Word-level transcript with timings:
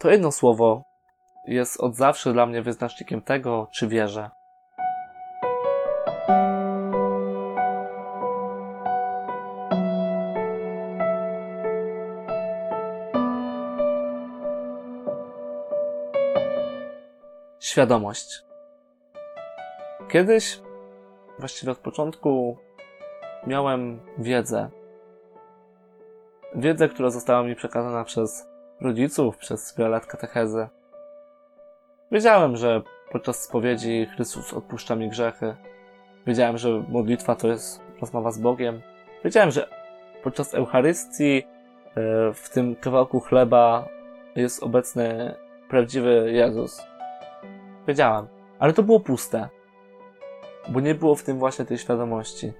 To 0.00 0.10
jedno 0.10 0.32
słowo 0.32 0.82
jest 1.46 1.80
od 1.80 1.94
zawsze 1.94 2.32
dla 2.32 2.46
mnie 2.46 2.62
wyznacznikiem 2.62 3.22
tego, 3.22 3.68
czy 3.70 3.88
wierzę. 3.88 4.30
Świadomość. 17.60 18.44
Kiedyś, 20.10 20.60
właściwie 21.38 21.72
od 21.72 21.78
początku, 21.78 22.56
miałem 23.46 24.00
wiedzę. 24.18 24.70
Wiedzę, 26.54 26.88
która 26.88 27.10
została 27.10 27.42
mi 27.42 27.54
przekazana 27.56 28.04
przez 28.04 28.49
rodziców, 28.80 29.36
przez 29.36 29.76
wiele 29.76 29.90
lat 29.90 30.06
katechezy. 30.06 30.68
Wiedziałem, 32.12 32.56
że 32.56 32.82
podczas 33.12 33.42
spowiedzi 33.42 34.06
Chrystus 34.14 34.54
odpuszcza 34.54 34.96
mi 34.96 35.08
grzechy. 35.08 35.56
Wiedziałem, 36.26 36.58
że 36.58 36.84
modlitwa 36.88 37.36
to 37.36 37.48
jest 37.48 37.82
rozmowa 38.00 38.30
z 38.30 38.38
Bogiem. 38.38 38.80
Wiedziałem, 39.24 39.50
że 39.50 39.68
podczas 40.22 40.54
Eucharystii 40.54 41.38
e, 41.38 41.42
w 42.34 42.50
tym 42.52 42.76
kawałku 42.76 43.20
chleba 43.20 43.88
jest 44.36 44.62
obecny 44.62 45.34
prawdziwy 45.68 46.30
Jezus. 46.32 46.82
Wiedziałem, 47.88 48.26
ale 48.58 48.72
to 48.72 48.82
było 48.82 49.00
puste, 49.00 49.48
bo 50.68 50.80
nie 50.80 50.94
było 50.94 51.14
w 51.14 51.22
tym 51.22 51.38
właśnie 51.38 51.64
tej 51.64 51.78
świadomości. 51.78 52.52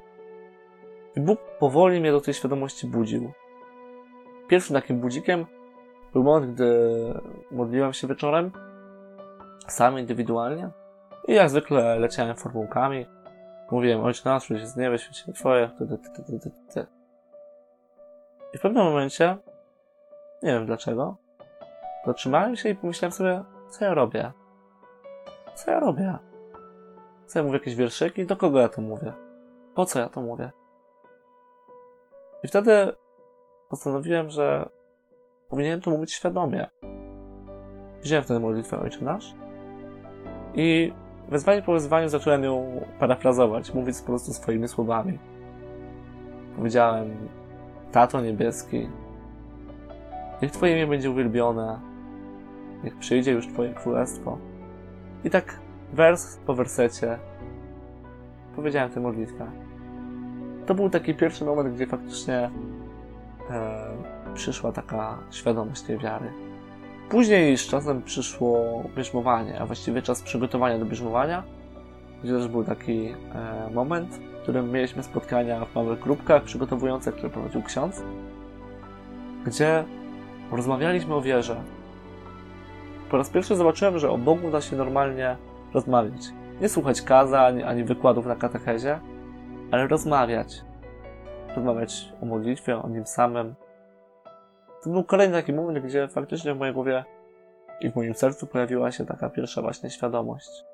I 1.16 1.20
Bóg 1.20 1.40
powoli 1.58 2.00
mnie 2.00 2.12
do 2.12 2.20
tej 2.20 2.34
świadomości 2.34 2.86
budził. 2.86 3.32
Pierwszym 4.48 4.74
takim 4.74 5.00
budzikiem 5.00 5.46
był 6.12 6.22
moment, 6.22 6.54
gdy 6.54 6.70
modliłem 7.50 7.92
się 7.92 8.06
wieczorem, 8.06 8.52
sam 9.68 9.98
indywidualnie. 9.98 10.70
I 11.28 11.34
jak 11.34 11.50
zwykle 11.50 11.98
leciałem 11.98 12.36
formułkami. 12.36 13.06
Mówiłem, 13.70 14.04
ojcze 14.04 14.22
nasz, 14.24 14.48
się 14.48 14.66
z 14.66 14.76
niebie, 14.76 14.98
święcie 14.98 15.32
twoje, 15.32 15.70
ty, 15.78 15.86
ty, 15.86 15.98
ty, 15.98 16.38
ty, 16.40 16.50
ty. 16.74 16.86
I 18.54 18.58
w 18.58 18.60
pewnym 18.60 18.84
momencie, 18.84 19.36
nie 20.42 20.52
wiem 20.52 20.66
dlaczego, 20.66 21.16
zatrzymałem 22.06 22.56
się 22.56 22.68
i 22.68 22.74
pomyślałem 22.74 23.12
sobie, 23.12 23.44
co 23.70 23.84
ja 23.84 23.94
robię? 23.94 24.32
Co 25.54 25.70
ja 25.70 25.80
robię? 25.80 26.18
Co 27.26 27.38
ja 27.38 27.42
mówię 27.42 27.58
jakieś 27.58 27.74
wierszyki? 27.74 28.26
Do 28.26 28.36
kogo 28.36 28.60
ja 28.60 28.68
to 28.68 28.82
mówię? 28.82 29.12
Po 29.74 29.86
co 29.86 29.98
ja 29.98 30.08
to 30.08 30.20
mówię? 30.20 30.50
I 32.42 32.48
wtedy 32.48 32.92
postanowiłem, 33.68 34.30
że 34.30 34.68
powinienem 35.50 35.80
to 35.80 35.90
mówić 35.90 36.12
świadomie. 36.12 36.66
Wziąłem 38.02 38.24
wtedy 38.24 38.40
modlitwę 38.40 38.80
Ojcze 38.80 39.04
Nasz 39.04 39.34
i 40.54 40.92
wezwanie 41.28 41.62
po 41.62 41.72
wezwaniu 41.72 42.08
zacząłem 42.08 42.44
ją 42.44 42.84
parafrazować, 42.98 43.74
mówić 43.74 44.00
po 44.00 44.06
prostu 44.06 44.32
swoimi 44.32 44.68
słowami. 44.68 45.18
Powiedziałem, 46.56 47.28
Tato 47.92 48.20
Niebieski, 48.20 48.88
niech 50.42 50.50
Twoje 50.50 50.72
imię 50.72 50.86
będzie 50.86 51.10
uwielbione, 51.10 51.80
niech 52.84 52.98
przyjdzie 52.98 53.32
już 53.32 53.46
Twoje 53.46 53.74
królestwo. 53.74 54.38
I 55.24 55.30
tak 55.30 55.58
wers 55.92 56.36
po 56.46 56.54
wersecie 56.54 57.18
powiedziałem 58.56 58.90
tę 58.90 59.00
modlitwę. 59.00 59.50
To 60.66 60.74
był 60.74 60.90
taki 60.90 61.14
pierwszy 61.14 61.44
moment, 61.44 61.74
gdzie 61.74 61.86
faktycznie 61.86 62.50
e, 63.50 64.10
przyszła 64.34 64.72
taka 64.72 65.18
świadomość 65.30 65.82
tej 65.82 65.98
wiary. 65.98 66.32
Później 67.10 67.58
z 67.58 67.66
czasem 67.66 68.02
przyszło 68.02 68.82
bierzmowanie, 68.96 69.60
a 69.60 69.66
właściwie 69.66 70.02
czas 70.02 70.22
przygotowania 70.22 70.78
do 70.78 70.84
bierzmowania, 70.84 71.42
gdzie 72.24 72.32
też 72.32 72.48
był 72.48 72.64
taki 72.64 73.14
e, 73.34 73.70
moment, 73.74 74.14
w 74.14 74.42
którym 74.42 74.72
mieliśmy 74.72 75.02
spotkania 75.02 75.64
w 75.64 75.74
małych 75.74 76.00
grupkach 76.00 76.42
przygotowujących, 76.42 77.14
które 77.14 77.30
prowadził 77.30 77.62
ksiądz, 77.62 78.02
gdzie 79.46 79.84
rozmawialiśmy 80.52 81.14
o 81.14 81.22
wierze. 81.22 81.62
Po 83.10 83.16
raz 83.16 83.30
pierwszy 83.30 83.56
zobaczyłem, 83.56 83.98
że 83.98 84.10
o 84.10 84.18
Bogu 84.18 84.50
da 84.50 84.60
się 84.60 84.76
normalnie 84.76 85.36
rozmawiać. 85.74 86.22
Nie 86.60 86.68
słuchać 86.68 87.02
kazań 87.02 87.62
ani 87.62 87.84
wykładów 87.84 88.26
na 88.26 88.36
katechezie, 88.36 89.00
ale 89.70 89.86
rozmawiać. 89.86 90.64
Rozmawiać 91.56 92.12
o 92.22 92.26
modlitwie, 92.26 92.82
o 92.82 92.88
nim 92.88 93.06
samym. 93.06 93.54
To 94.82 94.90
był 94.90 95.04
kolejny 95.04 95.34
taki 95.34 95.52
moment, 95.52 95.78
gdzie 95.78 96.08
faktycznie 96.08 96.54
w 96.54 96.58
mojej 96.58 96.74
głowie 96.74 97.04
i 97.80 97.90
w 97.90 97.96
moim 97.96 98.14
sercu 98.14 98.46
pojawiła 98.46 98.92
się 98.92 99.06
taka 99.06 99.30
pierwsza 99.30 99.62
właśnie 99.62 99.90
świadomość. 99.90 100.64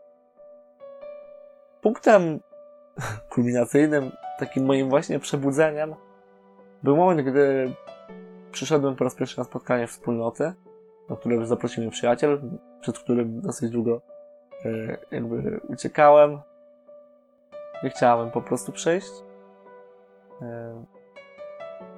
Punktem 1.83 2.41
kulminacyjnym, 3.33 4.11
takim 4.39 4.65
moim 4.65 4.89
właśnie 4.89 5.19
przebudzeniem, 5.19 5.95
był 6.83 6.97
moment, 6.97 7.21
gdy 7.21 7.73
przyszedłem 8.53 8.97
po 8.97 9.05
raz 9.05 9.15
pierwszy 9.15 9.39
na 9.39 9.45
spotkanie 9.45 9.87
wspólnoty, 9.87 10.53
na 11.09 11.17
które 11.17 11.47
zaprosił 11.47 11.83
mnie 11.83 11.93
przyjaciel, 11.93 12.41
przed 12.81 12.99
którym 12.99 13.41
dosyć 13.41 13.71
długo 13.71 14.01
e, 14.65 14.99
jakby 15.11 15.61
uciekałem. 15.69 16.41
Nie 17.83 17.91
chciałem 17.91 18.31
po 18.31 18.43
prostu 18.43 18.73
przejść. 18.73 19.11
E, 20.43 20.85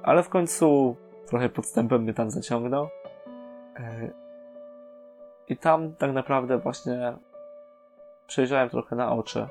ale 0.03 0.23
w 0.23 0.29
końcu 0.29 0.95
trochę 1.29 1.49
podstępem 1.49 2.01
mnie 2.01 2.13
tam 2.13 2.31
zaciągnął. 2.31 2.89
E, 3.75 4.09
I 5.47 5.57
tam 5.57 5.95
tak 5.95 6.13
naprawdę 6.13 6.57
właśnie 6.57 7.13
przejrzałem 8.27 8.69
trochę 8.69 8.95
na 8.95 9.11
oczy. 9.11 9.47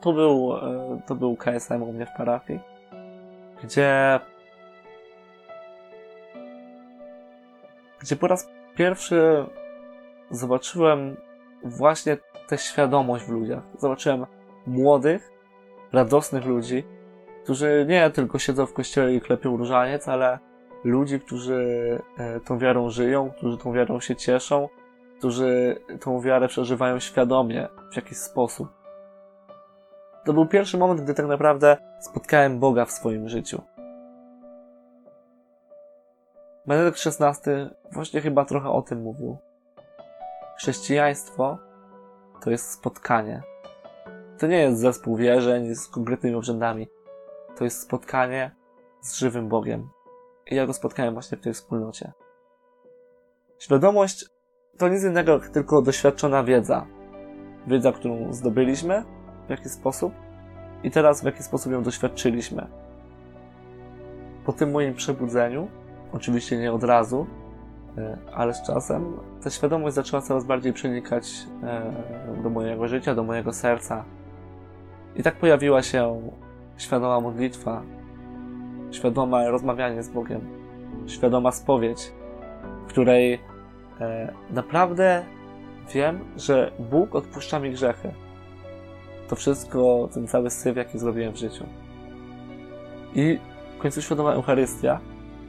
To 0.00 0.12
był, 0.12 0.52
to 1.06 1.14
był 1.14 1.36
KSM 1.36 1.82
u 1.82 1.92
mnie 1.92 2.06
w 2.06 2.16
parafii, 2.16 2.60
gdzie 3.62 4.20
gdzie 8.00 8.16
po 8.16 8.26
raz 8.26 8.48
pierwszy 8.76 9.46
zobaczyłem 10.30 11.16
właśnie 11.64 12.16
tę 12.48 12.58
świadomość 12.58 13.24
w 13.24 13.28
ludziach. 13.28 13.62
Zobaczyłem 13.78 14.26
młodych, 14.66 15.30
radosnych 15.92 16.44
ludzi, 16.44 16.84
którzy 17.44 17.86
nie 17.88 18.10
tylko 18.10 18.38
siedzą 18.38 18.66
w 18.66 18.72
kościele 18.72 19.14
i 19.14 19.20
klepią 19.20 19.56
różaniec, 19.56 20.08
ale 20.08 20.38
ludzi, 20.86 21.20
którzy 21.20 22.00
e, 22.18 22.40
tą 22.40 22.58
wiarą 22.58 22.90
żyją, 22.90 23.30
którzy 23.30 23.58
tą 23.58 23.72
wiarą 23.72 24.00
się 24.00 24.16
cieszą, 24.16 24.68
którzy 25.18 25.80
tą 26.00 26.20
wiarę 26.20 26.48
przeżywają 26.48 27.00
świadomie 27.00 27.68
w 27.92 27.96
jakiś 27.96 28.18
sposób. 28.18 28.68
To 30.24 30.32
był 30.32 30.46
pierwszy 30.46 30.78
moment, 30.78 31.00
gdy 31.00 31.14
tak 31.14 31.26
naprawdę 31.26 31.76
spotkałem 32.00 32.58
Boga 32.58 32.84
w 32.84 32.90
swoim 32.90 33.28
życiu. 33.28 33.62
Benedykt 36.66 36.98
XVI 37.06 37.52
właśnie 37.92 38.20
chyba 38.20 38.44
trochę 38.44 38.70
o 38.70 38.82
tym 38.82 39.02
mówił. 39.02 39.36
Chrześcijaństwo 40.58 41.58
to 42.42 42.50
jest 42.50 42.70
spotkanie. 42.70 43.42
To 44.38 44.46
nie 44.46 44.58
jest 44.58 44.80
zespół 44.80 45.16
wierzeń 45.16 45.74
z 45.74 45.88
konkretnymi 45.88 46.36
obrzędami. 46.36 46.88
To 47.56 47.64
jest 47.64 47.80
spotkanie 47.80 48.50
z 49.00 49.14
żywym 49.14 49.48
Bogiem. 49.48 49.88
I 50.50 50.54
ja 50.54 50.66
go 50.66 50.72
spotkałem 50.72 51.14
właśnie 51.14 51.38
w 51.38 51.40
tej 51.40 51.54
wspólnocie. 51.54 52.12
Świadomość 53.58 54.24
to 54.78 54.88
nic 54.88 55.04
innego 55.04 55.32
jak 55.32 55.48
tylko 55.48 55.82
doświadczona 55.82 56.44
wiedza. 56.44 56.86
Wiedza, 57.66 57.92
którą 57.92 58.32
zdobyliśmy 58.32 59.04
w 59.46 59.50
jakiś 59.50 59.72
sposób 59.72 60.12
i 60.82 60.90
teraz 60.90 61.22
w 61.22 61.24
jaki 61.24 61.42
sposób 61.42 61.72
ją 61.72 61.82
doświadczyliśmy. 61.82 62.66
Po 64.44 64.52
tym 64.52 64.70
moim 64.70 64.94
przebudzeniu 64.94 65.68
Oczywiście 66.12 66.58
nie 66.58 66.72
od 66.72 66.84
razu, 66.84 67.26
e, 67.98 68.18
ale 68.34 68.54
z 68.54 68.62
czasem 68.62 69.16
ta 69.42 69.50
świadomość 69.50 69.94
zaczęła 69.94 70.22
coraz 70.22 70.44
bardziej 70.44 70.72
przenikać 70.72 71.32
e, 71.62 71.92
do 72.42 72.50
mojego 72.50 72.88
życia, 72.88 73.14
do 73.14 73.22
mojego 73.22 73.52
serca. 73.52 74.04
I 75.16 75.22
tak 75.22 75.36
pojawiła 75.36 75.82
się 75.82 76.20
świadoma 76.76 77.20
modlitwa, 77.20 77.82
świadome 78.96 79.50
rozmawianie 79.50 80.02
z 80.02 80.08
Bogiem, 80.08 80.40
świadoma 81.06 81.52
spowiedź, 81.52 82.12
w 82.86 82.88
której 82.88 83.40
e, 84.00 84.32
naprawdę 84.50 85.24
wiem, 85.94 86.24
że 86.36 86.72
Bóg 86.78 87.14
odpuszcza 87.14 87.60
mi 87.60 87.70
grzechy. 87.70 88.12
To 89.28 89.36
wszystko, 89.36 90.08
ten 90.14 90.26
cały 90.26 90.50
syf, 90.50 90.76
jaki 90.76 90.98
zrobiłem 90.98 91.32
w 91.32 91.36
życiu. 91.36 91.64
I 93.14 93.38
w 93.78 93.82
końcu 93.82 94.02
świadoma 94.02 94.32
Eucharystia, 94.32 95.00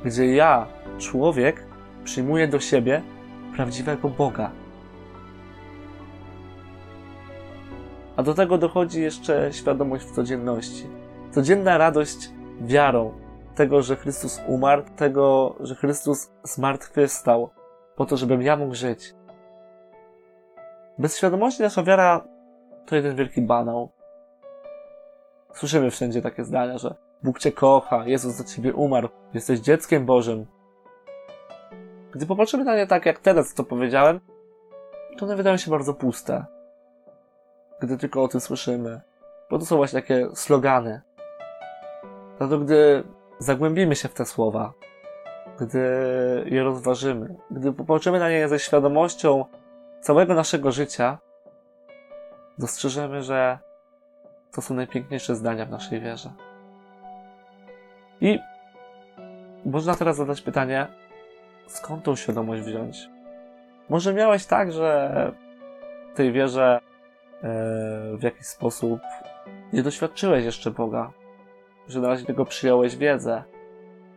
gdzie 0.06 0.36
ja, 0.36 0.68
człowiek, 0.98 1.64
przyjmuję 2.04 2.48
do 2.48 2.60
siebie 2.60 3.02
prawdziwego 3.56 4.10
Boga. 4.10 4.52
A 8.16 8.24
do 8.24 8.34
tego 8.34 8.58
dochodzi 8.58 9.02
jeszcze 9.02 9.54
świadomość 9.54 10.06
w 10.06 10.12
codzienności. 10.12 10.84
Codzienna 11.32 11.78
radość 11.78 12.30
wiarą 12.62 13.27
tego, 13.58 13.82
że 13.82 13.96
Chrystus 13.96 14.42
umarł, 14.48 14.84
tego, 14.96 15.56
że 15.60 15.76
Chrystus 15.76 16.32
zmartwychwstał, 16.44 17.50
po 17.96 18.06
to, 18.06 18.18
żebym 18.18 18.42
ja 18.42 18.56
mógł 18.58 18.76
żyć. 18.76 19.16
Bez 20.98 21.18
świadomości 21.18 21.64
nasza 21.64 21.84
wiara 21.84 22.28
to 22.86 22.96
jeden 22.96 23.16
wielki 23.16 23.42
banał. 23.42 23.92
Słyszymy 25.54 25.92
wszędzie 25.92 26.22
takie 26.22 26.44
zdania, 26.44 26.78
że 26.78 26.96
Bóg 27.24 27.40
cię 27.40 27.52
kocha, 27.52 28.04
Jezus 28.06 28.34
za 28.34 28.44
ciebie 28.44 28.74
umarł, 28.74 29.10
jesteś 29.34 29.60
dzieckiem 29.60 30.06
Bożym. 30.06 30.46
Gdy 32.12 32.26
popatrzymy 32.26 32.64
na 32.64 32.76
nie 32.76 32.88
tak 32.88 33.06
jak 33.06 33.20
teraz, 33.20 33.54
co 33.54 33.64
powiedziałem, 33.64 34.20
to 35.18 35.26
one 35.26 35.36
wydają 35.36 35.58
się 35.58 35.72
bardzo 35.72 35.94
puste. 35.94 36.46
Gdy 37.80 37.98
tylko 37.98 38.24
o 38.24 38.28
tym 38.28 38.42
słyszymy. 38.42 39.02
Bo 39.50 39.60
to 39.60 39.66
są 39.66 39.78
właśnie 39.78 40.02
takie 40.02 40.28
slogany. 40.34 41.02
To 42.40 42.60
gdy 42.60 43.04
zagłębimy 43.40 43.96
się 43.96 44.08
w 44.08 44.14
te 44.14 44.26
słowa, 44.26 44.74
gdy 45.60 45.80
je 46.46 46.64
rozważymy, 46.64 47.36
gdy 47.52 47.74
popatrzymy 47.74 48.20
na 48.20 48.30
nie 48.30 48.48
ze 48.48 48.60
świadomością 48.60 49.46
całego 50.02 50.34
naszego 50.34 50.72
życia, 50.72 51.18
dostrzeżemy, 52.58 53.24
że 53.24 53.60
to 54.52 54.62
są 54.62 54.76
najpiękniejsze 54.76 55.36
zdania 55.36 55.66
w 55.66 55.70
naszej 55.70 56.02
wierze. 56.02 56.30
I 58.22 58.40
można 59.66 59.96
teraz 59.96 60.16
zadać 60.16 60.42
pytanie, 60.42 60.88
skąd 61.68 62.04
tą 62.04 62.16
świadomość 62.16 62.64
wziąć? 62.64 63.10
Może 63.90 64.14
miałeś 64.14 64.46
tak, 64.46 64.72
że 64.72 65.32
tej 66.16 66.32
wierze 66.32 66.80
e, 66.80 67.40
w 68.18 68.20
jakiś 68.22 68.46
sposób 68.46 69.00
nie 69.74 69.84
doświadczyłeś 69.84 70.46
jeszcze 70.46 70.72
Boga, 70.72 71.12
że 71.88 72.00
na 72.00 72.08
razie 72.08 72.26
tylko 72.26 72.46
przyjąłeś 72.46 72.98
wiedzę, 72.98 73.44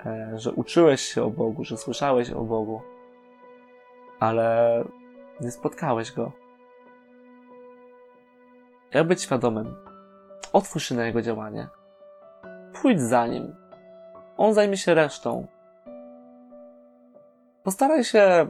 e, 0.06 0.32
że 0.34 0.52
uczyłeś 0.52 1.00
się 1.00 1.22
o 1.22 1.30
Bogu, 1.30 1.64
że 1.64 1.76
słyszałeś 1.76 2.30
o 2.30 2.40
Bogu, 2.40 2.80
ale 4.20 4.84
nie 5.40 5.50
spotkałeś 5.50 6.12
Go. 6.12 6.32
Jak 8.94 9.06
być 9.06 9.22
świadomym? 9.22 9.76
Otwórz 10.52 10.88
się 10.88 10.94
na 10.94 11.06
Jego 11.06 11.22
działanie. 11.22 11.68
Pójdź 12.82 13.00
za 13.00 13.26
Nim. 13.26 13.54
On 14.36 14.54
zajmie 14.54 14.76
się 14.76 14.94
resztą. 14.94 15.46
Postaraj 17.62 18.04
się 18.04 18.48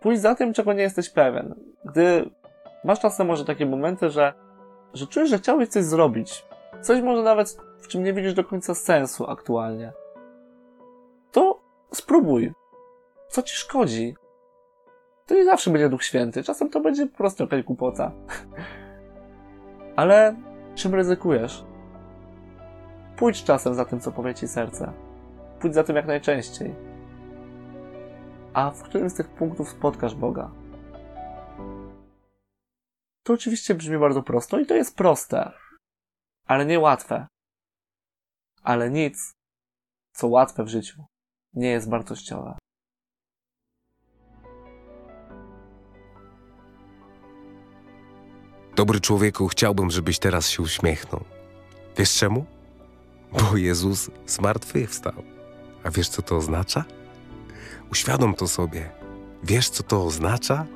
pójść 0.00 0.22
za 0.22 0.34
tym, 0.34 0.52
czego 0.52 0.72
nie 0.72 0.82
jesteś 0.82 1.10
pewien. 1.10 1.54
Gdy 1.84 2.30
masz 2.84 3.00
czasem 3.00 3.26
może 3.26 3.44
takie 3.44 3.66
momenty, 3.66 4.10
że, 4.10 4.32
że 4.94 5.06
czujesz, 5.06 5.30
że 5.30 5.38
chciałbyś 5.38 5.68
coś 5.68 5.84
zrobić, 5.84 6.44
coś 6.80 7.02
może 7.02 7.22
nawet 7.22 7.67
w 7.78 7.88
czym 7.88 8.04
nie 8.04 8.12
widzisz 8.12 8.34
do 8.34 8.44
końca 8.44 8.74
sensu 8.74 9.26
aktualnie, 9.26 9.92
to 11.32 11.60
spróbuj. 11.92 12.52
Co 13.28 13.42
ci 13.42 13.54
szkodzi? 13.56 14.16
To 15.26 15.34
nie 15.34 15.44
zawsze 15.44 15.70
będzie 15.70 15.88
Duch 15.88 16.04
Święty, 16.04 16.42
czasem 16.42 16.70
to 16.70 16.80
będzie 16.80 17.06
po 17.06 17.16
prostu 17.16 17.42
jakaś 17.42 17.62
głupota. 17.62 18.12
Ale 19.96 20.36
czym 20.74 20.94
ryzykujesz? 20.94 21.64
Pójdź 23.16 23.44
czasem 23.44 23.74
za 23.74 23.84
tym, 23.84 24.00
co 24.00 24.12
powie 24.12 24.34
ci 24.34 24.48
serce. 24.48 24.92
Pójdź 25.60 25.74
za 25.74 25.84
tym 25.84 25.96
jak 25.96 26.06
najczęściej. 26.06 26.74
A 28.52 28.70
w 28.70 28.82
którym 28.82 29.10
z 29.10 29.14
tych 29.14 29.28
punktów 29.28 29.68
spotkasz 29.68 30.14
Boga? 30.14 30.50
To 33.22 33.32
oczywiście 33.32 33.74
brzmi 33.74 33.98
bardzo 33.98 34.22
prosto 34.22 34.58
i 34.58 34.66
to 34.66 34.74
jest 34.74 34.96
proste, 34.96 35.52
ale 36.46 36.66
nie 36.66 36.80
łatwe. 36.80 37.26
Ale 38.68 38.90
nic, 38.90 39.34
co 40.12 40.28
łatwe 40.28 40.64
w 40.64 40.68
życiu, 40.68 41.04
nie 41.54 41.68
jest 41.68 41.90
wartościowe. 41.90 42.58
Dobry 48.76 49.00
człowieku, 49.00 49.48
chciałbym, 49.48 49.90
żebyś 49.90 50.18
teraz 50.18 50.48
się 50.48 50.62
uśmiechnął. 50.62 51.24
Wiesz 51.96 52.14
czemu? 52.14 52.46
Bo 53.32 53.56
Jezus 53.56 54.10
zmartwychwstał. 54.26 55.22
A 55.84 55.90
wiesz, 55.90 56.08
co 56.08 56.22
to 56.22 56.36
oznacza? 56.36 56.84
Uświadom 57.90 58.34
to 58.34 58.48
sobie. 58.48 58.90
Wiesz, 59.42 59.70
co 59.70 59.82
to 59.82 60.04
oznacza? 60.04 60.66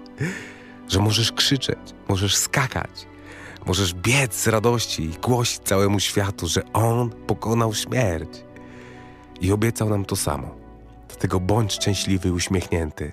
Że 0.88 1.00
możesz 1.00 1.32
krzyczeć, 1.32 1.94
możesz 2.08 2.36
skakać, 2.36 3.06
możesz 3.66 3.94
biec 3.94 4.34
z 4.34 4.48
radości 4.48 5.02
i 5.02 5.08
głosić 5.08 5.58
całemu 5.58 6.00
światu, 6.00 6.46
że 6.46 6.72
On 6.72 7.10
pokonał 7.10 7.74
śmierć. 7.74 8.44
I 9.40 9.52
obiecał 9.52 9.88
nam 9.88 10.04
to 10.04 10.16
samo. 10.16 10.54
Dlatego 11.08 11.40
bądź 11.40 11.72
szczęśliwy 11.72 12.28
i 12.28 12.32
uśmiechnięty, 12.32 13.12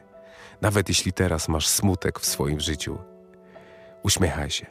nawet 0.62 0.90
jeśli 0.90 1.13
teraz 1.13 1.48
masz 1.48 1.68
smutek 1.68 2.19
w 2.19 2.25
swoim 2.25 2.60
życiu. 2.60 2.98
Uśmiechaj 4.04 4.50
się. 4.50 4.66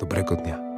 Dobrego 0.00 0.36
dnia. 0.36 0.71